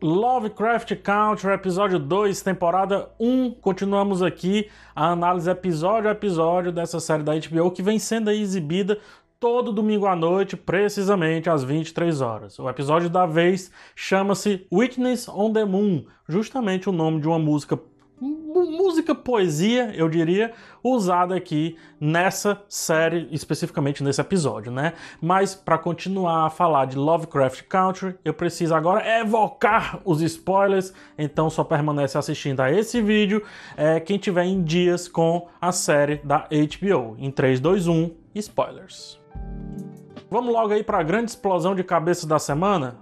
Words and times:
Lovecraft 0.00 0.94
Country, 1.02 1.50
episódio 1.50 1.98
2, 1.98 2.40
temporada 2.40 3.10
1. 3.18 3.50
Continuamos 3.60 4.22
aqui 4.22 4.70
a 4.94 5.10
análise 5.10 5.50
episódio 5.50 6.08
a 6.08 6.12
episódio 6.12 6.70
dessa 6.70 7.00
série 7.00 7.24
da 7.24 7.32
HBO 7.34 7.72
que 7.72 7.82
vem 7.82 7.98
sendo 7.98 8.30
exibida 8.30 8.98
todo 9.40 9.72
domingo 9.72 10.06
à 10.06 10.14
noite, 10.14 10.56
precisamente 10.56 11.50
às 11.50 11.64
23 11.64 12.20
horas. 12.20 12.58
O 12.60 12.68
episódio 12.68 13.10
da 13.10 13.26
vez 13.26 13.72
chama-se 13.96 14.66
Witness 14.72 15.28
on 15.28 15.52
the 15.52 15.64
Moon, 15.64 16.04
justamente 16.28 16.88
o 16.88 16.92
nome 16.92 17.20
de 17.20 17.26
uma 17.26 17.38
música 17.38 17.76
música 18.20 19.14
poesia, 19.14 19.92
eu 19.94 20.08
diria, 20.08 20.52
usada 20.82 21.34
aqui 21.34 21.76
nessa 22.00 22.62
série, 22.68 23.28
especificamente 23.30 24.02
nesse 24.02 24.20
episódio, 24.20 24.72
né? 24.72 24.94
Mas 25.20 25.54
para 25.54 25.78
continuar 25.78 26.46
a 26.46 26.50
falar 26.50 26.86
de 26.86 26.96
Lovecraft 26.96 27.62
Country, 27.68 28.16
eu 28.24 28.34
preciso 28.34 28.74
agora 28.74 29.06
evocar 29.20 30.00
os 30.04 30.20
spoilers, 30.20 30.92
então 31.16 31.48
só 31.48 31.62
permanece 31.62 32.18
assistindo 32.18 32.60
a 32.60 32.72
esse 32.72 33.00
vídeo 33.00 33.42
é, 33.76 34.00
quem 34.00 34.18
tiver 34.18 34.44
em 34.44 34.62
dias 34.62 35.06
com 35.06 35.48
a 35.60 35.72
série 35.72 36.16
da 36.24 36.48
HBO. 36.48 37.16
Em 37.18 37.30
3, 37.30 37.60
2, 37.60 37.86
1, 37.86 38.10
spoilers. 38.34 39.20
Vamos 40.30 40.52
logo 40.52 40.74
aí 40.74 40.82
para 40.82 40.98
a 40.98 41.02
grande 41.02 41.30
explosão 41.30 41.74
de 41.74 41.82
cabeça 41.82 42.26
da 42.26 42.38
semana, 42.38 42.96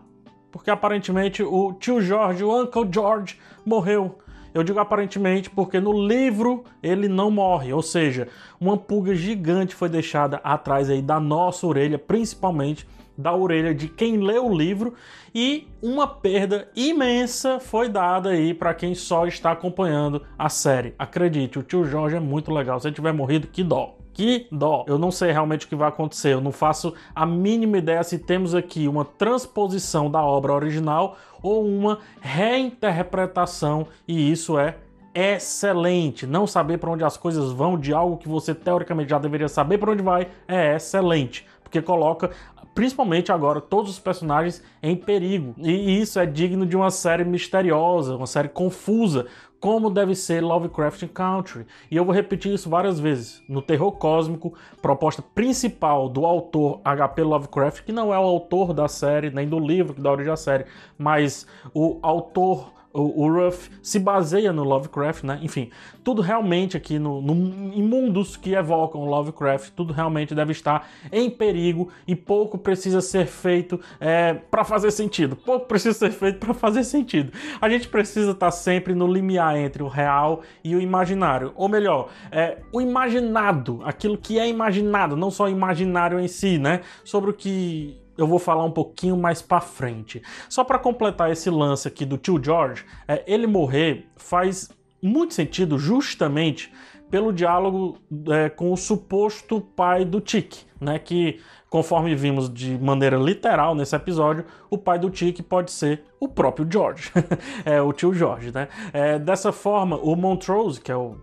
porque 0.53 0.71
aparentemente 0.71 1.43
o 1.43 1.73
tio 1.73 2.01
George, 2.01 2.45
o 2.45 2.63
Uncle 2.63 2.89
George, 2.91 3.39
morreu 3.65 4.19
eu 4.57 4.65
digo 4.65 4.79
aparentemente 4.79 5.51
porque 5.51 5.79
no 5.79 5.93
livro 5.93 6.65
ele 6.83 7.09
não 7.09 7.31
morre, 7.31 7.75
ou 7.75 7.83
seja, 7.83 8.27
uma 8.59 8.75
pulga 8.75 9.15
gigante 9.15 9.75
foi 9.75 9.87
deixada 9.87 10.39
atrás 10.43 10.89
aí 10.89 11.03
da 11.03 11.21
nossa 11.21 11.67
orelha, 11.67 11.99
principalmente 11.99 12.89
da 13.19 13.35
orelha 13.35 13.75
de 13.75 13.87
quem 13.87 14.17
lê 14.17 14.39
o 14.39 14.49
livro 14.49 14.95
e 15.35 15.69
uma 15.83 16.07
perda 16.07 16.71
imensa 16.75 17.61
foi 17.61 17.91
dada 17.91 18.31
aí 18.31 18.55
para 18.55 18.73
quem 18.73 18.95
só 18.95 19.27
está 19.27 19.53
acompanhando 19.53 20.23
a 20.39 20.49
série. 20.49 20.95
Acredite, 20.99 21.59
o 21.59 21.63
tio 21.63 21.85
Jorge 21.85 22.17
é 22.17 22.21
muito 22.21 22.51
legal. 22.51 22.81
Se 22.81 22.89
ele 22.89 22.95
tiver 22.95 23.13
morrido, 23.13 23.49
que 23.49 23.63
dó. 23.63 23.96
Que 24.17 24.47
dó. 24.51 24.83
Eu 24.89 24.97
não 24.97 25.11
sei 25.11 25.31
realmente 25.31 25.67
o 25.67 25.69
que 25.69 25.77
vai 25.77 25.91
acontecer. 25.91 26.33
Eu 26.33 26.41
não 26.41 26.51
faço 26.51 26.95
a 27.15 27.27
mínima 27.27 27.77
ideia 27.77 28.03
se 28.03 28.19
temos 28.19 28.55
aqui 28.55 28.89
uma 28.89 29.05
transposição 29.05 30.11
da 30.11 30.23
obra 30.23 30.55
original 30.55 31.19
ou 31.43 31.67
uma 31.67 31.99
reinterpretação, 32.23 33.87
e 34.09 34.33
isso 34.33 34.59
é 34.59 34.79
excelente. 35.15 36.27
Não 36.27 36.47
saber 36.47 36.79
para 36.79 36.91
onde 36.91 37.05
as 37.05 37.19
coisas 37.19 37.53
vão 37.53 37.79
de 37.79 37.93
algo 37.93 38.17
que 38.17 38.27
você 38.27 38.55
teoricamente 38.55 39.11
já 39.11 39.19
deveria 39.19 39.49
saber 39.49 39.77
para 39.77 39.93
onde 39.93 40.03
vai 40.03 40.29
é 40.49 40.75
excelente, 40.75 41.47
porque 41.63 41.83
coloca 41.83 42.31
principalmente 42.75 43.31
agora 43.31 43.61
todos 43.61 43.91
os 43.91 43.99
personagens 43.99 44.63
em 44.83 44.97
perigo. 44.97 45.55
E 45.59 46.01
isso 46.01 46.19
é 46.19 46.25
digno 46.25 46.65
de 46.65 46.75
uma 46.75 46.91
série 46.91 47.25
misteriosa, 47.25 48.17
uma 48.17 48.27
série 48.27 48.49
confusa, 48.49 49.27
como 49.67 49.91
deve 49.91 50.15
ser 50.15 50.45
Lovecraft 50.45 51.09
Country. 51.09 51.67
E 51.91 51.97
eu 51.97 52.05
vou 52.05 52.15
repetir 52.15 52.55
isso 52.55 52.71
várias 52.71 53.01
vezes. 53.01 53.43
No 53.49 53.61
terror 53.61 53.91
cósmico, 53.91 54.55
proposta 54.81 55.21
principal 55.21 56.09
do 56.09 56.25
autor 56.25 56.81
H.P. 56.85 57.25
Lovecraft, 57.25 57.83
que 57.83 57.91
não 57.91 58.15
é 58.15 58.17
o 58.17 58.23
autor 58.23 58.73
da 58.73 58.87
série, 58.87 59.29
nem 59.29 59.49
do 59.49 59.59
livro 59.59 59.93
que 59.93 60.01
dá 60.01 60.13
origem 60.13 60.33
à 60.33 60.37
série, 60.37 60.67
mas 60.97 61.49
o 61.75 61.99
autor 62.01 62.76
o, 63.01 63.29
Ruff 63.29 63.71
se 63.83 63.99
baseia 63.99 64.53
no 64.53 64.65
Lovecraft, 64.65 65.25
né? 65.25 65.39
Enfim, 65.43 65.71
tudo 66.03 66.23
realmente 66.23 66.77
aqui 66.77 66.99
no, 66.99 67.21
no, 67.21 67.35
em 67.75 67.83
mundos 67.83 68.37
que 68.37 68.55
evocam 68.55 69.05
Lovecraft, 69.05 69.71
tudo 69.71 69.93
realmente 69.93 70.35
deve 70.35 70.53
estar 70.53 70.89
em 71.13 71.29
perigo 71.29 71.89
e 72.07 72.17
pouco 72.17 72.57
precisa 72.57 73.01
ser 73.01 73.27
feito 73.27 73.81
é, 74.01 74.35
para 74.35 74.65
fazer 74.65 74.91
sentido. 74.91 75.37
Pouco 75.37 75.67
precisa 75.67 75.95
ser 75.95 76.11
feito 76.11 76.39
para 76.39 76.55
fazer 76.55 76.85
sentido. 76.85 77.33
A 77.61 77.69
gente 77.69 77.89
precisa 77.89 78.31
estar 78.31 78.47
tá 78.47 78.53
sempre 78.53 78.95
no 78.95 79.07
limiar 79.07 79.57
entre 79.57 79.83
o 79.83 79.89
real 79.89 80.43
e 80.65 80.75
o 80.75 80.81
imaginário. 80.81 81.53
Ou 81.55 81.69
melhor, 81.69 82.09
é, 82.31 82.59
o 82.73 82.81
imaginado, 82.81 83.81
aquilo 83.85 84.17
que 84.17 84.39
é 84.39 84.49
imaginado, 84.49 85.17
não 85.17 85.31
só 85.31 85.45
o 85.45 85.49
imaginário 85.49 86.19
em 86.19 86.29
si, 86.29 86.59
né? 86.59 86.81
Sobre 87.05 87.31
o 87.31 87.33
que 87.33 88.06
eu 88.17 88.27
vou 88.27 88.39
falar 88.39 88.65
um 88.65 88.71
pouquinho 88.71 89.17
mais 89.17 89.43
para 89.43 89.61
frente. 89.61 90.23
Só 90.49 90.65
para 90.65 90.79
completar 90.79 91.31
esse 91.31 91.51
lance 91.51 91.87
aqui 91.87 92.05
do 92.05 92.17
tio 92.17 92.43
George, 92.43 92.85
é, 93.07 93.23
ele 93.27 93.47
morrer 93.47 94.09
faz 94.17 94.71
muito 95.03 95.35
sentido 95.35 95.79
justamente 95.79 96.73
pelo 97.11 97.33
diálogo 97.33 97.99
é, 98.31 98.49
com 98.49 98.73
o 98.73 98.77
suposto 98.77 99.61
pai 99.61 100.05
do 100.05 100.21
Tic, 100.21 100.65
né? 100.81 100.99
Que, 100.99 101.41
conforme 101.71 102.15
vimos 102.15 102.53
de 102.53 102.77
maneira 102.79 103.17
literal 103.17 103.75
nesse 103.75 103.95
episódio, 103.95 104.45
o 104.69 104.77
pai 104.77 104.99
do 104.99 105.11
Tic 105.11 105.41
pode 105.43 105.71
ser 105.71 106.03
o 106.19 106.29
próprio 106.29 106.67
George, 106.69 107.13
é, 107.65 107.81
o 107.81 107.93
tio 107.93 108.13
George, 108.13 108.53
né? 108.53 108.69
É, 108.93 109.19
dessa 109.19 109.53
forma, 109.53 109.97
o 109.97 110.17
Montrose, 110.17 110.81
que 110.81 110.91
é 110.91 110.97
o 110.97 111.17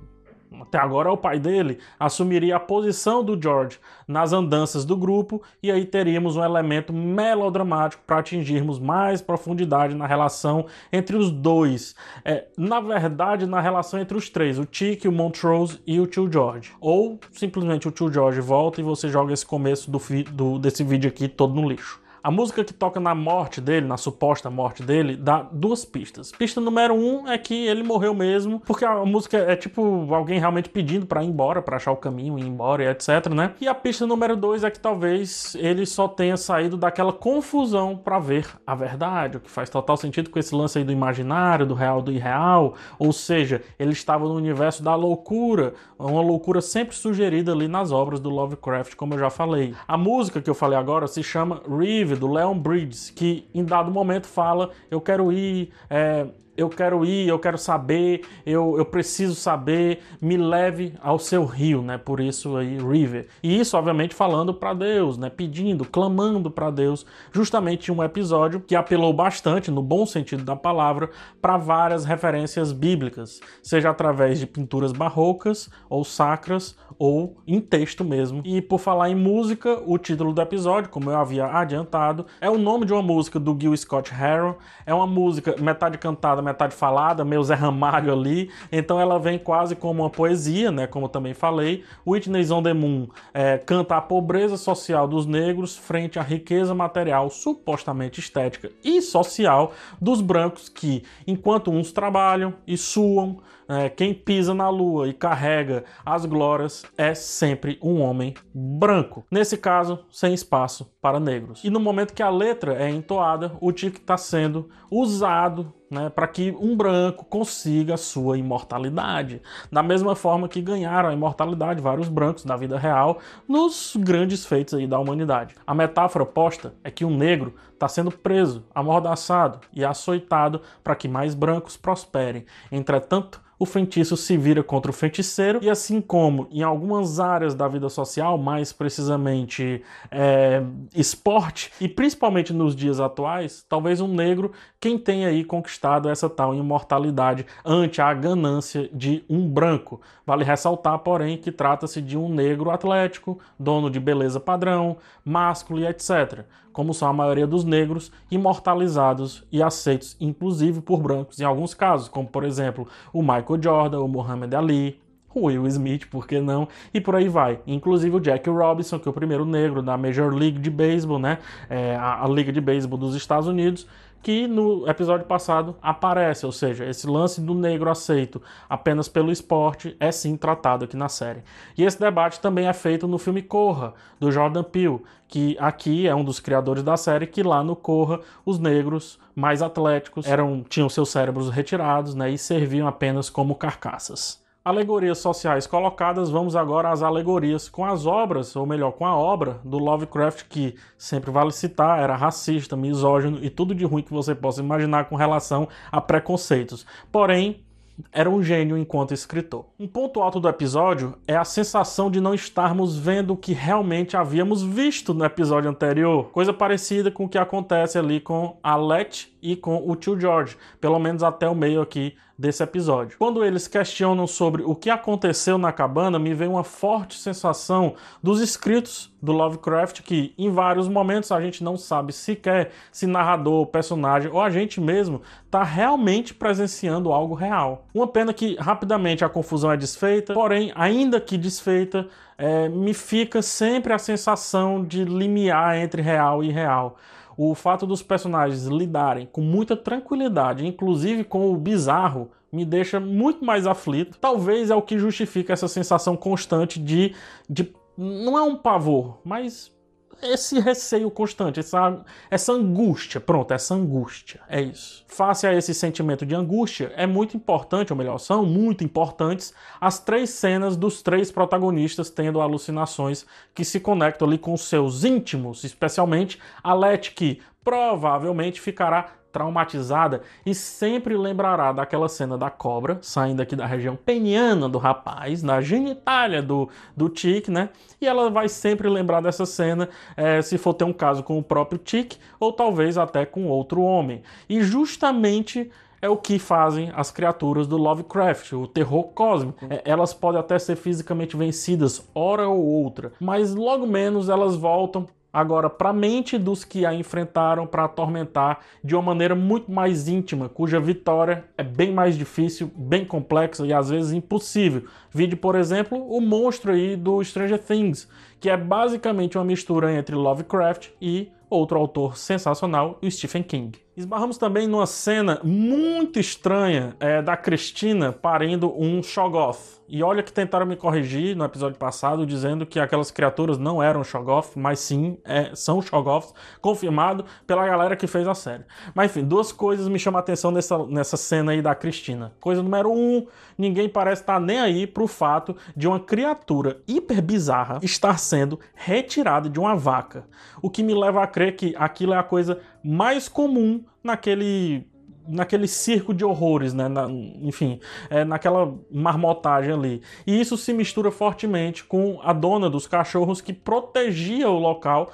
até 0.62 0.78
agora 0.78 1.10
é 1.10 1.12
o 1.12 1.18
pai 1.18 1.40
dele, 1.40 1.80
assumiria 2.00 2.58
a 2.58 2.60
posição 2.60 3.24
do 3.24 3.42
George 3.42 3.80
nas 4.08 4.34
andanças 4.34 4.86
do 4.86 4.96
grupo 4.96 5.42
e 5.62 5.72
aí 5.72 5.86
teríamos 5.86 6.36
um 6.36 6.44
elemento 6.44 6.94
melodramático 6.94 8.04
para 8.06 8.20
atingirmos 8.20 8.80
mais 8.80 9.22
profundidade 9.22 9.96
na 9.96 10.06
relação 10.06 10.66
entre 10.92 11.16
os 11.16 11.32
dois. 11.32 11.96
É, 12.24 12.46
na 12.58 12.80
verdade, 12.80 13.46
na 13.46 13.62
relação 13.62 14.00
entre 14.00 14.18
os 14.18 14.30
três, 14.30 14.60
o 14.60 14.66
Tick, 14.66 15.06
o 15.06 15.12
Montrose 15.12 15.80
e 15.88 16.00
o 16.00 16.08
tio 16.08 16.32
George. 16.32 16.74
Ou 16.80 17.20
simplesmente 17.32 17.88
o 17.88 17.92
tio 17.92 18.12
George 18.12 18.42
volta 18.42 18.82
e 18.82 18.84
você 18.84 19.08
joga 19.10 19.34
esse 19.34 19.46
começo 19.46 19.90
do, 19.90 20.00
do 20.32 20.60
desse 20.60 20.84
vídeo 20.84 21.10
aqui 21.10 21.28
todo 21.28 21.54
no 21.54 21.68
lixo. 21.68 22.03
A 22.24 22.32
música 22.32 22.64
que 22.64 22.74
toca 22.74 23.02
na 23.02 23.14
morte 23.14 23.60
dele, 23.60 23.86
na 23.86 23.98
suposta 23.98 24.50
morte 24.50 24.82
dele, 24.82 25.18
dá 25.18 25.46
duas 25.52 25.84
pistas. 25.84 26.32
Pista 26.32 26.62
número 26.62 26.94
um 26.94 27.28
é 27.28 27.38
que 27.38 27.68
ele 27.68 27.84
morreu 27.84 28.14
mesmo, 28.14 28.62
porque 28.62 28.86
a 28.86 29.04
música 29.04 29.40
é 29.40 29.58
tipo 29.58 30.08
alguém 30.14 30.40
realmente 30.40 30.70
pedindo 30.70 31.06
para 31.06 31.22
ir 31.22 31.28
embora, 31.28 31.62
para 31.62 31.76
achar 31.76 31.92
o 31.92 31.98
caminho, 31.98 32.40
ir 32.40 32.46
embora 32.46 32.82
e 32.82 32.88
etc, 32.88 33.28
né? 33.36 33.52
E 33.60 33.68
a 33.68 33.76
pista 33.76 34.08
número 34.08 34.38
dois 34.38 34.64
é 34.64 34.72
que 34.72 34.80
talvez 34.80 35.54
ele 35.56 35.86
só 35.86 36.08
tenha 36.08 36.38
saído 36.38 36.78
daquela 36.78 37.12
confusão 37.12 37.98
para 37.98 38.20
ver 38.20 38.48
a 38.66 38.74
verdade, 38.74 39.36
o 39.36 39.42
que 39.42 39.52
faz 39.52 39.70
total 39.70 39.98
sentido 39.98 40.30
com 40.30 40.40
esse 40.40 40.56
lance 40.56 40.78
aí 40.78 40.86
do 40.86 40.94
imaginário, 40.94 41.66
do 41.66 41.74
real, 41.74 42.02
do 42.02 42.10
irreal, 42.10 42.76
ou 42.98 43.12
seja, 43.12 43.62
ele 43.78 43.92
estava 43.92 44.24
no 44.24 44.36
universo 44.36 44.82
da 44.82 44.96
loucura, 44.96 45.74
uma 46.00 46.22
loucura 46.22 46.62
sempre 46.62 46.96
sugerida 46.96 47.52
ali 47.52 47.68
nas 47.68 47.92
obras 47.92 48.22
do 48.22 48.30
Lovecraft, 48.30 48.96
como 48.96 49.14
eu 49.14 49.20
já 49.20 49.30
falei. 49.30 49.76
A 49.86 49.98
música 49.98 50.42
que 50.42 50.50
eu 50.50 50.56
falei 50.56 50.80
agora 50.80 51.06
se 51.06 51.22
chama 51.22 51.62
River 51.68 52.13
do 52.18 52.32
Leon 52.32 52.58
Bridges, 52.58 53.10
que 53.10 53.48
em 53.54 53.64
dado 53.64 53.92
momento 53.92 54.28
fala: 54.28 54.72
Eu 54.90 55.02
quero 55.02 55.32
ir, 55.32 55.72
é, 55.90 56.28
eu 56.56 56.70
quero 56.70 57.04
ir, 57.04 57.28
eu 57.28 57.40
quero 57.40 57.58
saber, 57.58 58.22
eu, 58.46 58.78
eu 58.78 58.86
preciso 58.86 59.36
saber, 59.36 60.00
me 60.22 60.38
leve 60.38 60.94
ao 61.02 61.18
seu 61.18 61.46
rio, 61.46 61.82
né? 61.82 61.98
Por 61.98 62.20
isso 62.20 62.56
aí, 62.56 62.78
River. 62.78 63.28
E 63.42 63.60
isso, 63.60 63.76
obviamente, 63.78 64.14
falando 64.14 64.54
para 64.54 64.74
Deus, 64.74 65.18
né? 65.18 65.30
Pedindo, 65.30 65.86
clamando 65.86 66.52
para 66.52 66.70
Deus, 66.70 67.06
justamente 67.32 67.92
um 67.92 68.04
episódio 68.04 68.60
que 68.60 68.76
apelou 68.76 69.14
bastante, 69.14 69.72
no 69.72 69.82
bom 69.82 70.06
sentido 70.06 70.44
da 70.44 70.56
palavra, 70.56 71.10
para 71.42 71.58
várias 71.58 72.06
referências 72.06 72.72
bíblicas, 72.72 73.40
seja 73.62 73.90
através 73.90 74.40
de 74.40 74.46
pinturas 74.46 74.92
barrocas 74.92 75.70
ou 75.90 76.04
sacras 76.04 76.76
ou 77.00 77.38
em 77.48 77.60
texto 77.60 78.04
mesmo. 78.04 78.42
E 78.46 78.62
por 78.62 78.80
falar 78.80 79.10
em 79.10 79.16
música, 79.16 79.82
o 79.86 79.98
título 79.98 80.34
do 80.34 80.42
episódio, 80.42 80.90
como 80.90 81.10
eu 81.10 81.18
havia 81.18 81.46
adiantado, 81.46 82.26
é 82.40 82.50
o 82.50 82.58
nome 82.58 82.86
de 82.86 82.94
uma 82.94 83.02
música 83.02 83.40
do 83.40 83.58
Gil 83.60 83.76
Scott 83.76 84.14
Heron. 84.14 84.56
É 84.86 84.94
uma 84.94 85.08
música 85.08 85.56
metade 85.60 85.98
cantada, 85.98 86.42
metade 86.44 86.76
falada, 86.76 87.26
meio 87.26 87.44
Zé 87.44 87.56
Ramalho 87.56 88.14
ali. 88.14 88.50
Então 88.72 89.00
ela 89.00 89.18
vem 89.18 89.40
quase 89.40 89.76
como 89.76 90.04
uma 90.04 90.10
poesia, 90.10 90.72
né? 90.72 90.88
Como 90.88 91.10
também 91.10 91.34
falei. 91.34 91.84
Whitney 92.06 92.52
on 92.52 92.62
the 92.62 92.74
Moon 92.74 93.08
é, 93.34 93.58
canta 93.58 93.96
a 93.96 94.02
pobreza 94.02 94.58
social 94.58 95.08
dos 95.08 95.26
negros 95.26 95.76
frente 95.76 96.20
à 96.20 96.22
riqueza 96.22 96.76
material 96.76 97.30
supostamente 97.30 98.20
estética 98.20 98.72
e 98.84 99.02
social 99.02 99.74
dos 100.02 100.22
brancos 100.22 100.70
que, 100.70 101.04
enquanto 101.26 101.72
uns 101.72 101.92
trabalham 101.92 102.54
e 102.68 102.78
suam, 102.78 103.40
é, 103.68 103.90
quem 103.90 104.14
pisa 104.14 104.54
na 104.54 104.70
lua 104.70 105.08
e 105.08 105.14
carrega 105.14 105.84
as 106.06 106.26
glórias 106.26 106.84
é 106.98 107.14
sempre 107.14 107.80
um 107.82 108.02
homem 108.02 108.34
branco. 108.54 109.26
Nesse 109.32 109.58
caso, 109.58 110.00
sem 110.12 110.34
espaço 110.34 110.92
para 111.02 111.20
negros. 111.20 111.64
E 111.64 111.70
no 111.70 111.80
momento 111.80 112.14
que 112.14 112.24
a 112.24 112.30
letra 112.30 112.76
é 112.76 112.90
entoada, 112.90 113.56
o 113.62 113.72
tique 113.72 113.98
está 113.98 114.18
sendo 114.18 114.70
usado 114.92 115.74
né, 115.94 116.10
para 116.10 116.28
que 116.28 116.52
um 116.60 116.76
branco 116.76 117.24
consiga 117.26 117.96
sua 117.96 118.38
imortalidade. 118.38 119.42
Da 119.72 119.84
mesma 119.84 120.16
forma 120.16 120.50
que 120.50 120.62
ganharam 120.62 121.10
a 121.10 121.14
imortalidade 121.14 121.82
vários 121.82 122.10
brancos 122.10 122.44
da 122.44 122.58
vida 122.58 122.78
real 122.78 123.20
nos 123.48 123.96
grandes 123.98 124.46
feitos 124.46 124.74
aí 124.74 124.88
da 124.88 125.00
humanidade. 125.00 125.56
A 125.66 125.74
metáfora 125.74 126.26
posta 126.26 126.74
é 126.84 126.90
que 126.90 127.06
um 127.06 127.16
negro 127.16 127.54
está 127.74 127.88
sendo 127.88 128.12
preso, 128.12 128.66
amordaçado 128.74 129.60
e 129.72 129.86
açoitado 129.86 130.62
para 130.84 130.96
que 130.96 131.08
mais 131.08 131.36
brancos 131.36 131.78
prosperem. 131.78 132.46
Entretanto, 132.72 133.42
o 133.64 133.66
feitiço 133.66 134.18
se 134.18 134.36
vira 134.36 134.62
contra 134.62 134.92
o 134.92 134.94
feiticeiro, 134.94 135.60
e 135.62 135.70
assim 135.70 136.02
como 136.02 136.48
em 136.52 136.64
algumas 136.64 137.20
áreas 137.20 137.56
da 137.56 137.66
vida 137.66 137.88
social, 137.88 138.38
mais 138.38 138.74
precisamente 138.74 139.82
é, 140.12 140.62
esporte, 140.94 141.72
e 141.80 141.88
principalmente 141.88 142.52
nos 142.52 142.76
dias 142.76 143.00
atuais, 143.00 143.66
talvez 143.70 144.02
um 144.02 144.08
negro 144.08 144.52
quem 144.84 144.98
tem 144.98 145.26
aí 145.26 145.46
conquistado 145.46 146.10
essa 146.10 146.30
tal 146.30 146.54
imortalidade 146.54 147.46
ante 147.64 148.02
a 148.02 148.14
ganância 148.14 148.90
de 148.92 149.24
um 149.30 149.48
branco. 149.48 150.02
Vale 150.26 150.44
ressaltar, 150.44 151.00
porém, 151.00 151.38
que 151.38 151.54
trata-se 151.54 152.02
de 152.02 152.18
um 152.18 152.28
negro 152.28 152.70
atlético, 152.70 153.40
dono 153.58 153.90
de 153.90 153.98
beleza 153.98 154.42
padrão, 154.42 154.98
másculo 155.24 155.80
e 155.80 155.88
etc., 155.88 156.44
como 156.74 156.94
são 156.94 157.08
a 157.08 157.14
maioria 157.14 157.48
dos 157.48 157.64
negros 157.64 158.12
imortalizados 158.30 159.46
e 159.50 159.64
aceitos, 159.64 160.18
inclusive 160.20 160.82
por 160.82 161.02
brancos 161.02 161.40
em 161.40 161.46
alguns 161.46 161.74
casos, 161.74 162.10
como 162.10 162.28
por 162.28 162.44
exemplo 162.44 162.86
o 163.14 163.22
Michael 163.22 163.62
Jordan, 163.62 164.02
o 164.02 164.08
Muhammad 164.10 164.54
Ali, 164.54 165.00
o 165.34 165.46
Will 165.46 165.68
Smith, 165.68 166.08
por 166.10 166.28
que 166.28 166.40
não? 166.40 166.68
E 166.94 167.02
por 167.02 167.16
aí 167.16 167.28
vai. 167.28 167.60
Inclusive 167.66 168.16
o 168.16 168.20
Jack 168.20 168.50
Robinson, 168.50 169.00
que 169.00 169.08
é 169.08 169.12
o 169.12 169.14
primeiro 169.14 169.46
negro 169.46 169.82
da 169.82 169.98
Major 169.98 170.34
League 170.34 170.60
de 170.60 170.70
Baseball, 170.70 171.20
né? 171.20 171.40
É, 171.70 171.96
a, 171.96 172.24
a 172.24 172.28
Liga 172.28 172.52
de 172.52 172.62
Beisebol 172.62 172.98
dos 172.98 173.16
Estados 173.16 173.48
Unidos, 173.48 173.88
que 174.24 174.48
no 174.48 174.88
episódio 174.88 175.28
passado 175.28 175.76
aparece, 175.82 176.46
ou 176.46 176.52
seja, 176.52 176.86
esse 176.86 177.06
lance 177.06 177.42
do 177.42 177.54
negro 177.54 177.90
aceito 177.90 178.42
apenas 178.70 179.10
pelo 179.10 179.32
esporte 179.32 179.98
é 180.00 180.14
sim 180.14 180.38
tratado 180.38 180.86
aqui 180.86 180.96
na 180.96 181.10
série. 181.10 181.44
E 181.78 181.84
esse 181.84 182.00
debate 182.00 182.40
também 182.40 182.68
é 182.68 182.74
feito 182.74 183.06
no 183.06 183.18
filme 183.18 183.42
Corra, 183.42 183.94
do 184.22 184.32
Jordan 184.32 184.64
Peele, 184.64 185.02
que 185.28 185.58
aqui 185.60 186.08
é 186.08 186.16
um 186.16 186.24
dos 186.24 186.40
criadores 186.40 186.84
da 186.84 186.96
série, 186.96 187.28
que 187.28 187.44
lá 187.44 187.62
no 187.62 187.76
Corra 187.76 188.22
os 188.46 188.58
negros 188.58 189.20
mais 189.36 189.62
atléticos 189.62 190.26
eram 190.26 190.64
tinham 190.70 190.88
seus 190.88 191.10
cérebros 191.10 191.50
retirados 191.50 192.16
né, 192.16 192.32
e 192.32 192.38
serviam 192.38 192.88
apenas 192.88 193.30
como 193.30 193.56
carcaças 193.56 194.43
alegorias 194.64 195.18
sociais 195.18 195.68
colocadas, 195.68 196.30
vamos 196.30 196.56
agora 196.56 196.90
às 196.90 197.02
alegorias 197.02 197.68
com 197.68 197.86
as 197.86 198.06
obras, 198.06 198.56
ou 198.56 198.66
melhor, 198.66 198.92
com 198.94 199.06
a 199.06 199.16
obra 199.16 199.60
do 199.64 199.78
Lovecraft, 199.78 200.46
que 200.48 200.76
sempre 200.98 201.32
vale 201.32 201.52
citar, 201.52 202.00
era 202.00 202.16
racista, 202.16 202.76
misógino 202.76 203.40
e 203.44 203.50
tudo 203.50 203.76
de 203.76 203.84
ruim 203.84 204.04
que 204.04 204.14
você 204.14 204.34
possa 204.34 204.62
imaginar 204.62 205.06
com 205.06 205.16
relação 205.16 205.68
a 205.92 206.00
preconceitos. 206.00 206.86
Porém, 207.12 207.64
era 208.12 208.30
um 208.30 208.42
gênio 208.42 208.78
enquanto 208.78 209.14
escritor. 209.14 209.66
Um 209.80 209.88
ponto 209.88 210.22
alto 210.22 210.40
do 210.40 210.50
episódio 210.50 211.16
é 211.28 211.36
a 211.36 211.44
sensação 211.44 212.10
de 212.10 212.20
não 212.20 212.34
estarmos 212.34 212.98
vendo 212.98 213.34
o 213.34 213.38
que 213.38 213.54
realmente 213.54 214.18
havíamos 214.18 214.64
visto 214.64 215.14
no 215.14 215.24
episódio 215.24 215.70
anterior, 215.70 216.30
coisa 216.32 216.52
parecida 216.52 217.12
com 217.12 217.26
o 217.26 217.30
que 217.30 217.38
acontece 217.38 217.98
ali 217.98 218.20
com 218.20 218.58
a 218.64 218.76
Let 218.76 219.28
e 219.42 219.56
com 219.56 219.88
o 219.88 219.96
tio 219.96 220.20
George, 220.20 220.58
pelo 220.82 220.98
menos 220.98 221.22
até 221.22 221.48
o 221.48 221.56
meio 221.56 221.82
aqui 221.82 222.16
desse 222.44 222.62
episódio. 222.62 223.18
Quando 223.18 223.42
eles 223.46 223.70
questionam 223.70 224.28
sobre 224.28 224.64
o 224.64 224.76
que 224.76 224.90
aconteceu 224.90 225.58
na 225.58 225.72
cabana, 225.72 226.20
me 226.20 226.34
vem 226.34 226.50
uma 226.50 226.64
forte 226.66 227.18
sensação 227.18 227.96
dos 228.22 228.42
escritos 228.42 229.10
do 229.22 229.32
Lovecraft 229.32 230.02
que 230.02 230.34
em 230.38 230.52
vários 230.52 230.90
momentos 230.90 231.32
a 231.32 231.40
gente 231.40 231.64
não 231.64 231.78
sabe 231.78 232.12
sequer 232.12 232.72
se 232.92 233.08
narrador, 233.08 233.66
personagem 233.68 234.30
ou 234.30 234.42
a 234.42 234.50
gente 234.50 234.82
mesmo 234.82 235.22
está 235.46 235.64
realmente 235.64 236.34
presenciando 236.34 237.14
algo 237.14 237.34
real. 237.34 237.88
Uma 237.94 238.08
pena 238.08 238.34
que 238.34 238.58
rapidamente 238.60 239.24
a 239.24 239.30
confusão 239.30 239.72
é 239.72 239.78
desfeita, 239.78 240.34
porém, 240.34 240.74
ainda 240.76 241.22
que 241.22 241.38
desfeita, 241.38 242.10
é, 242.38 242.68
me 242.68 242.94
fica 242.94 243.42
sempre 243.42 243.94
a 243.94 243.98
sensação 243.98 244.84
de 244.84 245.06
limiar 245.06 245.78
entre 245.78 246.02
real 246.02 246.44
e 246.44 246.52
real 246.52 246.98
o 247.38 247.54
fato 247.56 247.86
dos 247.86 248.02
personagens 248.02 248.66
lidarem 248.66 249.28
com 249.32 249.42
muita 249.42 249.76
tranquilidade, 249.76 250.66
inclusive 250.66 251.24
com 251.24 251.52
o 251.52 251.58
bizarro, 251.58 252.32
me 252.52 252.64
deixa 252.64 253.00
muito 253.00 253.44
mais 253.44 253.66
aflito. 253.66 254.18
Talvez 254.20 254.70
é 254.70 254.76
o 254.76 254.82
que 254.82 254.98
justifica 254.98 255.54
essa 255.54 255.68
sensação 255.68 256.16
constante 256.16 256.80
de, 256.80 257.16
de 257.50 257.74
não 257.98 258.38
é 258.38 258.42
um 258.42 258.56
pavor, 258.56 259.18
mas 259.24 259.72
esse 260.22 260.60
receio 260.60 261.10
constante, 261.10 261.60
essa, 261.60 262.04
essa 262.30 262.54
angústia. 262.54 263.20
Pronto, 263.20 263.54
essa 263.54 263.74
angústia. 263.74 264.42
É 264.48 264.62
isso. 264.62 265.04
Face 265.08 265.46
a 265.46 265.54
esse 265.54 265.74
sentimento 265.74 266.26
de 266.26 266.36
angústia, 266.36 266.92
é 266.96 267.06
muito 267.06 267.38
importante, 267.38 267.92
ou 267.92 267.98
melhor, 267.98 268.18
são 268.18 268.46
muito 268.46 268.84
importantes 268.84 269.54
as 269.80 270.00
três 270.00 270.30
cenas 270.30 270.76
dos 270.76 271.02
três 271.02 271.32
protagonistas 271.32 272.10
tendo 272.10 272.42
alucinações 272.42 273.26
que 273.54 273.66
se 273.66 273.80
conectam 273.80 274.28
ali 274.28 274.38
com 274.38 274.56
seus 274.58 275.04
íntimos, 275.04 275.64
especialmente 275.64 276.40
a 276.64 276.74
Let, 276.74 277.12
que 277.12 277.42
provavelmente 277.64 278.60
ficará 278.60 279.12
traumatizada 279.34 280.22
e 280.46 280.54
sempre 280.54 281.18
lembrará 281.18 281.74
daquela 281.74 282.08
cena 282.08 282.38
da 282.38 282.52
cobra 282.52 283.00
saindo 283.02 283.42
aqui 283.42 283.56
da 283.56 283.66
região 283.66 283.96
peniana 283.96 284.70
do 284.70 284.78
rapaz, 284.78 285.42
na 285.42 285.60
genitália 285.60 286.42
do, 286.42 286.70
do 286.96 287.10
Tic, 287.10 287.50
né? 287.50 287.70
E 288.00 288.08
ela 288.08 288.30
vai 288.30 288.48
sempre 288.48 288.88
lembrar 288.88 289.22
dessa 289.22 289.46
cena 289.46 289.90
é, 290.16 290.42
se 290.42 290.58
for 290.58 290.74
ter 290.76 290.86
um 290.86 290.94
caso 290.94 291.24
com 291.24 291.38
o 291.38 291.44
próprio 291.44 291.80
Tic 291.80 292.14
ou 292.40 292.54
talvez 292.54 292.98
até 292.98 293.26
com 293.26 293.48
outro 293.48 293.82
homem. 293.82 294.22
E 294.48 294.62
justamente 294.62 295.72
é 296.00 296.10
o 296.10 296.18
que 296.18 296.38
fazem 296.38 296.92
as 296.96 297.12
criaturas 297.12 297.66
do 297.66 297.78
Lovecraft, 297.78 298.52
o 298.54 298.68
terror 298.68 299.06
cósmico. 299.16 299.66
É, 299.70 299.82
elas 299.86 300.14
podem 300.14 300.40
até 300.40 300.60
ser 300.60 300.76
fisicamente 300.76 301.36
vencidas, 301.36 302.08
hora 302.14 302.48
ou 302.48 302.64
outra, 302.64 303.14
mas 303.20 303.56
logo 303.56 303.88
menos 303.88 304.30
elas 304.30 304.56
voltam 304.56 305.08
agora 305.34 305.68
para 305.68 305.90
a 305.90 305.94
mente 305.94 306.38
dos 306.38 306.64
que 306.64 306.86
a 306.86 306.94
enfrentaram 306.94 307.66
para 307.66 307.86
atormentar 307.86 308.60
de 308.84 308.96
uma 308.96 309.02
maneira 309.02 309.34
muito 309.34 309.72
mais 309.72 310.08
íntima, 310.08 310.48
cuja 310.48 310.80
vitória 310.80 311.44
é 311.58 311.64
bem 311.64 311.92
mais 311.92 312.16
difícil, 312.16 312.72
bem 312.76 313.04
complexa 313.04 313.66
e 313.66 313.74
às 313.74 313.90
vezes 313.90 314.14
impossível. 314.14 314.84
Vide, 315.12 315.36
por 315.36 315.56
exemplo, 315.56 315.98
o 315.98 316.22
monstro 316.22 316.72
aí 316.72 316.96
do 316.96 317.24
Stranger 317.24 317.60
Things, 317.60 318.08
que 318.40 318.50
é 318.50 318.56
basicamente 318.56 319.38
uma 319.38 319.44
mistura 319.44 319.92
entre 319.92 320.16
Lovecraft 320.16 320.90
e 321.02 321.32
outro 321.50 321.80
autor 321.80 322.18
sensacional, 322.18 323.00
o 323.02 323.10
Stephen 323.10 323.44
King. 323.44 323.78
Esbarramos 323.96 324.40
também 324.40 324.66
numa 324.66 324.88
cena 324.88 325.40
muito 325.44 326.20
estranha 326.20 326.96
é, 327.00 327.22
da 327.22 327.38
Cristina 327.38 328.12
parindo 328.12 328.74
um 328.76 329.04
Shoggoth. 329.04 329.84
E 329.88 330.02
olha 330.02 330.24
que 330.24 330.34
tentaram 330.34 330.66
me 330.66 330.76
corrigir 330.76 331.36
no 331.36 331.46
episódio 331.46 331.78
passado, 331.78 332.26
dizendo 332.26 332.66
que 332.66 332.80
aquelas 332.80 333.12
criaturas 333.12 333.60
não 333.60 333.84
eram 333.84 334.04
Shoggoth, 334.04 334.54
mas 334.56 334.80
sim 334.80 335.20
é, 335.24 335.52
são 335.54 335.80
Shoggoths, 335.80 336.34
confirmado 336.60 337.24
pela 337.46 337.68
galera 337.68 337.96
que 337.96 338.08
fez 338.08 338.28
a 338.28 338.34
série. 338.34 338.64
Mas 338.96 339.12
enfim, 339.12 339.24
duas 339.24 339.52
coisas 339.52 339.88
me 339.88 340.00
chamam 340.00 340.18
a 340.18 340.22
atenção 340.22 340.50
nessa, 340.50 340.84
nessa 340.88 341.16
cena 341.16 341.52
aí 341.52 341.62
da 341.62 341.76
Cristina. 341.76 342.34
Coisa 342.40 342.64
número 342.64 342.92
um, 342.92 343.28
ninguém 343.56 343.88
parece 343.88 344.24
estar 344.24 344.40
nem 344.40 344.60
aí 344.60 344.88
pro 344.88 345.06
fato 345.06 345.56
de 345.78 345.88
uma 345.88 346.00
criatura 346.00 346.82
hiper 346.88 347.22
bizarra 347.22 347.80
estar 347.84 348.18
sendo 348.18 348.60
retirada 348.74 349.48
de 349.48 349.60
uma 349.60 349.76
vaca. 349.76 350.26
O 350.64 350.70
que 350.72 350.82
me 350.82 350.96
leva 350.96 351.22
a 351.22 351.28
crer 351.28 351.56
que 351.56 351.76
aquilo 351.78 352.14
é 352.14 352.18
a 352.18 352.24
coisa 352.24 352.60
mais 352.84 353.28
comum 353.30 353.84
naquele 354.04 354.86
naquele 355.26 355.68
circo 355.70 356.14
de 356.14 356.26
horrores, 356.26 356.74
né? 356.74 356.90
Na, 356.90 357.08
enfim, 357.42 357.80
é, 358.10 358.26
naquela 358.26 358.74
marmotagem 358.92 359.74
ali. 359.74 360.02
E 360.28 360.40
isso 360.40 360.58
se 360.58 360.74
mistura 360.74 361.12
fortemente 361.12 361.84
com 361.84 362.20
a 362.22 362.34
dona 362.34 362.70
dos 362.70 362.88
cachorros 362.88 363.40
que 363.40 363.54
protegia 363.54 364.50
o 364.50 364.60
local 364.60 365.12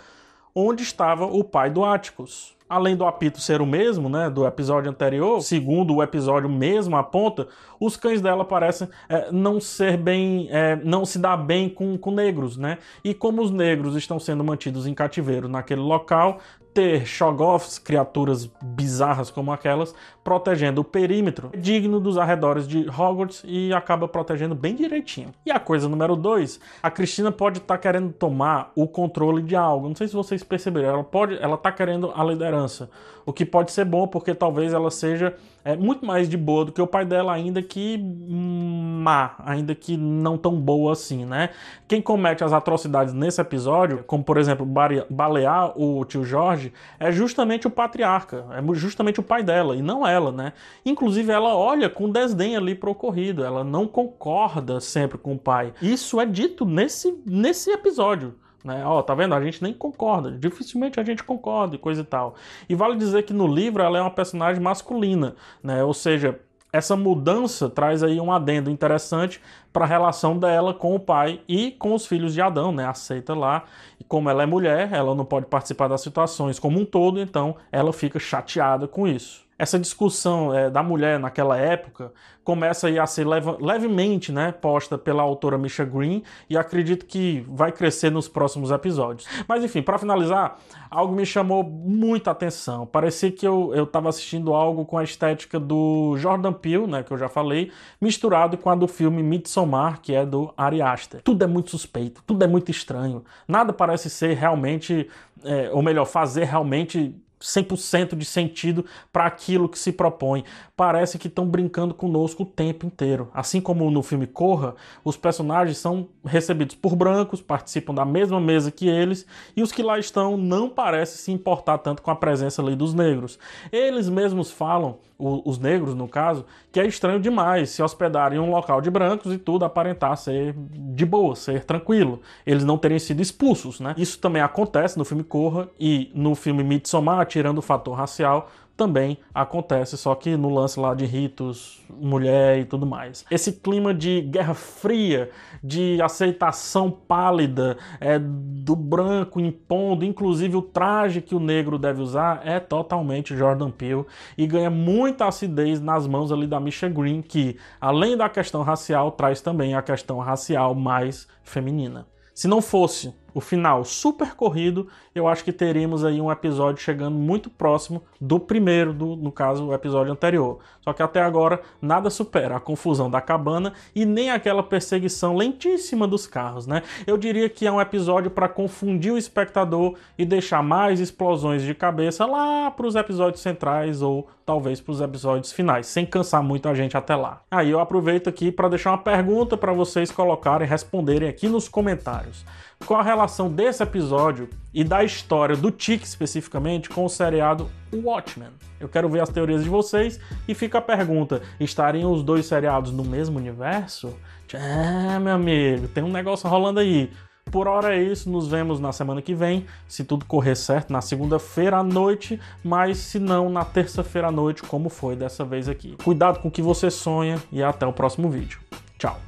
onde 0.54 0.82
estava 0.82 1.26
o 1.26 1.44
pai 1.44 1.70
do 1.70 1.86
Atticus 1.86 2.58
além 2.70 2.96
do 2.96 3.04
apito 3.04 3.42
ser 3.42 3.62
o 3.62 3.66
mesmo, 3.66 4.08
né, 4.08 4.30
do 4.30 4.46
episódio 4.46 4.92
anterior, 4.92 5.42
segundo 5.42 5.96
o 5.96 6.04
episódio 6.04 6.48
mesmo 6.48 6.96
aponta, 6.96 7.48
os 7.80 7.98
cães 7.98 8.22
dela 8.22 8.46
parecem 8.46 8.88
é, 9.10 9.32
não 9.32 9.60
ser 9.60 9.98
bem, 9.98 10.48
é, 10.52 10.76
não 10.76 11.04
se 11.04 11.18
dar 11.18 11.36
bem 11.36 11.68
com, 11.68 11.98
com 11.98 12.12
negros, 12.12 12.58
né? 12.58 12.78
E 13.04 13.14
como 13.14 13.42
os 13.42 13.50
negros 13.50 13.96
estão 13.96 14.20
sendo 14.20 14.44
mantidos 14.44 14.86
em 14.86 14.94
cativeiro 14.94 15.50
naquele 15.50 15.82
local, 15.82 16.40
ter 16.74 17.06
Shoggoths, 17.06 17.80
criaturas 17.80 18.50
bizarras 18.62 19.32
como 19.32 19.52
aquelas, 19.52 19.94
protegendo 20.24 20.82
o 20.82 20.84
perímetro, 20.84 21.50
é 21.54 21.58
digno 21.58 22.00
dos 22.00 22.18
arredores 22.18 22.68
de 22.68 22.88
Hogwarts 22.90 23.44
e 23.46 23.74
acaba 23.74 24.08
protegendo 24.08 24.54
bem 24.54 24.76
direitinho. 24.76 25.34
E 25.46 25.52
a 25.52 25.60
coisa 25.60 25.90
número 25.90 26.16
dois, 26.16 26.60
a 26.82 26.92
Cristina 26.92 27.32
pode 27.32 27.58
estar 27.58 27.76
tá 27.76 27.82
querendo 27.82 28.14
tomar 28.14 28.72
o 28.76 28.88
controle 28.88 29.42
de 29.42 29.56
algo. 29.56 29.88
Não 29.88 29.96
sei 29.96 30.08
se 30.08 30.14
vocês 30.14 30.44
perceberam, 30.44 30.90
ela 30.90 31.04
pode, 31.04 31.38
ela 31.42 31.58
tá 31.58 31.72
querendo 31.72 32.12
a 32.16 32.24
liderança, 32.24 32.90
o 33.26 33.34
que 33.34 33.46
pode 33.46 33.72
ser 33.72 33.86
bom 33.86 34.08
porque 34.08 34.34
talvez 34.34 34.74
ela 34.74 34.92
seja 34.92 35.36
é, 35.70 35.78
muito 35.78 36.04
mais 36.04 36.28
de 36.28 36.36
boa 36.36 36.66
do 36.66 36.72
que 36.72 36.82
o 36.82 36.88
pai 36.88 37.06
dela, 37.06 37.32
ainda 37.32 37.62
que 37.62 37.98
má, 37.98 39.36
ainda 39.46 39.76
que 39.76 39.96
não 39.96 40.36
tão 40.36 40.60
boa 40.60 40.94
assim, 40.94 41.26
né? 41.26 41.50
Quem 41.88 42.02
comete 42.02 42.44
as 42.44 42.52
atrocidades 42.52 43.14
nesse 43.14 43.40
episódio, 43.40 44.04
como 44.08 44.24
por 44.24 44.38
exemplo 44.38 44.66
balear 45.10 45.80
o 45.80 46.04
tio 46.06 46.24
Jorge, 46.24 46.74
é 47.00 47.12
justamente 47.12 47.68
o 47.68 47.70
patriarca, 47.70 48.46
é 48.52 48.74
justamente 48.74 49.20
o 49.20 49.24
pai 49.24 49.44
dela 49.44 49.76
e 49.76 49.82
não 49.82 50.08
ela, 50.08 50.32
né? 50.32 50.54
Inclusive 50.84 51.32
ela 51.32 51.56
olha 51.56 51.90
com 51.90 52.10
desdém 52.10 52.56
ali 52.56 52.74
pro 52.74 52.92
ocorrido, 52.92 53.44
ela 53.44 53.64
não 53.64 53.88
concorda 53.88 54.80
sempre 54.80 55.20
com 55.20 55.34
o 55.34 55.40
pai. 55.40 55.74
Isso 55.82 56.20
é 56.20 56.26
dito 56.26 56.66
nesse, 56.66 57.16
nesse 57.26 57.70
episódio. 57.70 58.34
Né? 58.64 58.84
Ó, 58.86 59.02
tá 59.02 59.16
vendo? 59.16 59.34
A 59.34 59.44
gente 59.44 59.64
nem 59.64 59.74
concorda, 59.74 60.32
dificilmente 60.32 61.00
a 61.00 61.04
gente 61.04 61.24
concorda 61.24 61.76
e 61.76 61.80
coisa 61.80 62.02
e 62.02 62.04
tal. 62.06 62.36
E 62.68 62.76
vale 62.76 62.98
dizer 62.98 63.24
que 63.24 63.34
no 63.34 63.48
livro 63.48 63.82
ela 63.82 63.98
é 63.98 64.02
uma 64.02 64.12
personagem 64.12 64.62
masculina, 64.62 65.36
né? 65.64 65.84
Ou 65.84 65.94
seja, 65.94 66.40
essa 66.72 66.96
mudança 66.96 67.70
traz 67.70 68.04
aí 68.04 68.20
um 68.20 68.32
adendo 68.32 68.70
interessante 68.70 69.42
para 69.74 69.86
a 69.86 69.88
relação 69.88 70.38
dela 70.38 70.74
com 70.74 70.94
o 70.94 71.00
pai 71.00 71.42
e 71.48 71.72
com 71.72 71.94
os 71.94 72.06
filhos 72.06 72.34
de 72.34 72.42
Adão, 72.42 72.72
né? 72.72 72.86
Aceita 72.86 73.34
lá. 73.34 73.64
E 74.00 74.04
como 74.04 74.30
ela 74.30 74.44
é 74.44 74.46
mulher, 74.46 74.94
ela 74.94 75.16
não 75.16 75.26
pode 75.26 75.48
participar 75.48 75.88
das 75.88 76.02
situações 76.02 76.60
como 76.60 76.80
um 76.80 76.86
todo, 76.86 77.20
então 77.20 77.56
ela 77.72 77.92
fica 77.92 78.20
chateada 78.20 78.88
com 78.88 79.08
isso. 79.08 79.49
Essa 79.60 79.78
discussão 79.78 80.56
é, 80.56 80.70
da 80.70 80.82
mulher 80.82 81.20
naquela 81.20 81.58
época 81.58 82.14
começa 82.46 82.90
a 82.90 83.06
ser 83.06 83.28
leve, 83.28 83.58
levemente 83.60 84.32
né, 84.32 84.54
posta 84.54 84.98
pela 84.98 85.22
autora 85.22 85.58
Misha 85.58 85.84
Green 85.84 86.24
e 86.50 86.58
acredito 86.58 87.06
que 87.06 87.46
vai 87.48 87.72
crescer 87.72 88.10
nos 88.10 88.30
próximos 88.30 88.72
episódios. 88.72 89.28
Mas 89.48 89.64
enfim, 89.64 89.82
para 89.82 90.00
finalizar, 90.00 90.58
algo 90.90 91.14
me 91.14 91.26
chamou 91.26 91.62
muita 91.62 92.32
atenção. 92.32 92.88
Parecia 92.88 93.32
que 93.32 93.46
eu 93.46 93.84
estava 93.84 94.08
assistindo 94.08 94.54
algo 94.54 94.86
com 94.86 94.98
a 94.98 95.04
estética 95.04 95.60
do 95.60 96.16
Jordan 96.18 96.54
Peele, 96.54 96.88
né, 96.88 97.04
que 97.04 97.12
eu 97.12 97.18
já 97.18 97.28
falei, 97.28 97.70
misturado 98.00 98.58
com 98.58 98.70
a 98.70 98.76
do 98.76 98.88
filme 98.88 99.22
Midsommar, 99.22 100.00
que 100.02 100.16
é 100.16 100.26
do 100.26 100.54
Ari 100.56 100.82
Aster. 100.82 101.22
Tudo 101.22 101.44
é 101.44 101.48
muito 101.48 101.70
suspeito, 101.70 102.24
tudo 102.26 102.44
é 102.44 102.48
muito 102.48 102.72
estranho. 102.72 103.26
Nada 103.46 103.74
parece 103.74 104.10
ser 104.10 104.36
realmente, 104.38 105.08
é, 105.44 105.70
ou 105.74 105.84
melhor, 105.84 106.06
fazer 106.06 106.46
realmente 106.46 107.14
100% 107.42 108.16
de 108.16 108.26
sentido 108.26 108.86
para 109.12 109.26
aquilo 109.26 109.70
que 109.70 109.80
se 109.80 109.92
propõe. 109.92 110.44
Parece 110.80 111.20
que 111.20 111.28
estão 111.28 111.46
brincando 111.46 111.94
conosco 111.94 112.44
o 112.44 112.46
tempo 112.46 112.86
inteiro. 112.86 113.28
Assim 113.34 113.60
como 113.60 113.92
no 113.92 114.02
filme 114.02 114.26
Corra, 114.26 114.76
os 115.04 115.18
personagens 115.18 115.78
são 115.78 116.08
recebidos 116.24 116.74
por 116.74 116.96
brancos, 116.96 117.42
participam 117.42 117.94
da 117.94 118.06
mesma 118.06 118.40
mesa 118.40 118.72
que 118.72 118.88
eles, 118.88 119.26
e 119.58 119.62
os 119.62 119.74
que 119.74 119.84
lá 119.84 120.00
estão 120.00 120.38
não 120.38 120.70
parecem 120.70 121.18
se 121.18 121.32
importar 121.34 121.80
tanto 121.80 122.02
com 122.02 122.10
a 122.12 122.16
presença 122.16 122.62
ali 122.62 122.78
dos 122.78 122.94
negros. 122.94 123.38
Eles 123.74 124.08
mesmos 124.08 124.52
falam, 124.52 125.00
os 125.20 125.60
negros 125.60 125.94
no 125.94 126.08
caso, 126.08 126.46
que 126.72 126.80
é 126.80 126.88
estranho 126.88 127.20
demais 127.20 127.72
se 127.72 127.84
hospedarem 127.84 128.40
em 128.40 128.42
um 128.42 128.50
local 128.50 128.80
de 128.80 128.90
brancos 128.90 129.34
e 129.34 129.38
tudo 129.38 129.66
aparentar 129.66 130.16
ser 130.16 130.56
de 130.56 131.06
boa, 131.06 131.36
ser 131.36 131.66
tranquilo. 131.66 132.22
Eles 132.46 132.64
não 132.64 132.78
terem 132.78 133.00
sido 133.00 133.22
expulsos, 133.22 133.82
né? 133.82 133.94
Isso 133.98 134.18
também 134.18 134.42
acontece 134.42 134.98
no 134.98 135.04
filme 135.04 135.26
Corra 135.26 135.68
e 135.78 136.10
no 136.16 136.36
filme 136.36 136.64
Midsommar, 136.64 137.26
tirando 137.26 137.58
o 137.58 137.62
fator 137.62 137.98
racial, 137.98 138.50
também 138.80 139.18
acontece, 139.34 139.98
só 139.98 140.16
que 140.16 140.38
no 140.38 140.48
lance 140.48 140.80
lá 140.80 140.96
de 140.96 141.06
ritos, 141.06 141.82
mulher 141.90 142.60
e 142.60 142.64
tudo 142.64 142.86
mais. 142.86 143.26
Esse 143.30 143.52
clima 143.52 143.94
de 143.94 144.22
guerra 144.22 144.54
fria, 144.54 145.30
de 145.62 146.02
aceitação 146.02 146.90
pálida, 146.90 147.78
é, 148.00 148.18
do 148.18 148.78
branco 148.78 149.38
impondo, 149.42 150.06
inclusive 150.06 150.56
o 150.56 150.62
traje 150.62 151.20
que 151.20 151.36
o 151.36 151.42
negro 151.42 151.78
deve 151.78 152.02
usar, 152.02 152.42
é 152.46 152.58
totalmente 152.58 153.36
Jordan 153.36 153.70
Peele 153.70 154.06
e 154.38 154.48
ganha 154.48 154.70
muita 154.70 155.28
acidez 155.28 155.82
nas 155.82 156.08
mãos 156.08 156.32
ali 156.32 156.48
da 156.48 156.60
Misha 156.62 156.88
Green, 156.88 157.22
que 157.22 157.58
além 157.82 158.16
da 158.16 158.30
questão 158.30 158.62
racial, 158.62 159.12
traz 159.12 159.42
também 159.42 159.76
a 159.76 159.82
questão 159.82 160.20
racial 160.20 160.74
mais 160.74 161.28
feminina. 161.44 162.08
Se 162.34 162.48
não 162.48 162.62
fosse 162.62 163.14
o 163.34 163.42
final 163.42 163.84
super 163.84 164.36
corrido, 164.36 164.88
eu 165.14 165.28
acho 165.28 165.44
que 165.44 165.52
teríamos 165.52 166.04
aí 166.06 166.20
um 166.22 166.32
episódio 166.32 166.82
chegando 166.82 167.18
muito 167.18 167.50
próximo 167.50 168.02
do 168.20 168.40
primeiro, 168.40 168.94
do, 168.94 169.16
no 169.16 169.32
caso, 169.32 169.66
o 169.66 169.74
episódio 169.74 170.12
anterior. 170.12 170.60
Só 170.82 170.94
que 170.94 171.04
até 171.04 171.22
agora 171.22 171.62
nada 171.82 172.10
supera 172.10 172.56
a 172.56 172.60
confusão 172.60 173.10
da 173.10 173.22
cabana 173.22 173.74
e 173.94 174.06
nem 174.06 174.32
aquela 174.32 174.64
perseguição 174.64 175.36
lentíssima 175.36 176.08
dos 176.08 176.26
carros, 176.26 176.66
né? 176.66 176.84
Eu 177.06 177.18
diria 177.18 177.50
que 177.50 177.68
é 177.68 177.72
um 177.72 177.82
episódio 177.82 178.32
para 178.32 178.48
confundir 178.48 179.14
o 179.14 179.18
espectador 179.18 179.96
e 180.18 180.26
deixar 180.26 180.64
mais 180.64 181.00
explosões 181.00 181.62
de 181.62 181.74
cabeça 181.74 182.26
lá 182.26 182.72
para 182.72 182.88
os 182.88 182.96
episódios 182.96 183.42
centrais 183.42 184.02
ou 184.02 184.28
talvez 184.46 184.82
para 184.82 184.92
os 184.92 185.00
episódios 185.00 185.52
finais, 185.52 185.86
sem 185.86 186.08
cansar 186.08 186.42
muito 186.42 186.68
a 186.68 186.74
gente 186.74 186.98
até 186.98 187.16
lá. 187.16 187.42
Aí 187.52 187.70
eu 187.70 187.80
aproveito 187.80 188.28
aqui 188.28 188.52
para 188.52 188.68
deixar 188.68 188.92
uma 188.92 188.98
pergunta 188.98 189.56
para 189.56 189.72
vocês 189.72 190.10
colocarem, 190.10 190.68
responderem 190.68 191.30
aqui 191.30 191.48
nos 191.48 191.70
comentários. 191.70 192.44
Qual 192.86 193.00
a 193.00 193.04
relação 193.04 193.52
desse 193.52 193.84
episódio 193.84 194.50
e 194.74 194.84
da 194.84 195.04
história 195.04 195.56
do 195.56 195.70
Tic 195.70 196.04
especificamente 196.04 196.90
com 196.90 197.06
o 197.06 197.10
seriado 197.10 197.70
Watchmen? 197.94 198.50
Eu 198.80 198.90
quero 198.90 199.08
ver 199.08 199.22
as 199.22 199.30
teorias 199.30 199.64
de 199.64 199.70
vocês 199.70 200.20
e 200.48 200.56
fica 200.56 200.80
a 200.80 200.82
pergunta: 200.82 201.42
estariam 201.60 202.12
os 202.12 202.24
dois 202.24 202.46
seriados 202.48 202.92
no 202.92 203.04
mesmo 203.04 203.38
universo? 203.38 204.18
É, 204.54 205.20
meu 205.20 205.36
amigo, 205.36 205.88
tem 205.90 206.04
um 206.04 206.12
negócio 206.12 206.50
rolando 206.50 206.80
aí. 206.80 207.12
Por 207.52 207.68
hora 207.68 207.96
é 207.96 208.02
isso, 208.02 208.30
nos 208.30 208.48
vemos 208.48 208.80
na 208.80 208.92
semana 208.92 209.22
que 209.22 209.34
vem, 209.34 209.66
se 209.88 210.04
tudo 210.04 210.26
correr 210.26 210.56
certo, 210.56 210.94
na 210.94 211.02
segunda-feira 211.02 211.78
à 211.78 211.84
noite, 211.84 212.40
mas 212.64 212.98
se 212.98 213.20
não, 213.20 213.50
na 213.50 213.66
terça-feira 213.66 214.28
à 214.28 214.32
noite, 214.32 214.62
como 214.62 214.88
foi 214.88 215.16
dessa 215.16 215.44
vez 215.44 215.68
aqui. 215.68 215.96
Cuidado 216.04 216.40
com 216.40 216.48
o 216.48 216.52
que 216.52 216.62
você 216.62 216.92
sonha 216.92 217.42
e 217.52 217.64
até 217.64 217.88
o 217.88 217.94
próximo 217.94 218.30
vídeo. 218.30 218.60
Tchau! 219.00 219.20